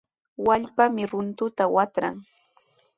[0.45, 2.15] Wallpami runtuta watran.